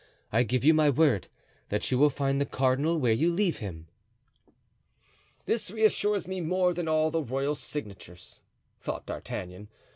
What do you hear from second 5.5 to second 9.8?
reassures me more than all the royal signatures," thought D'Artagnan.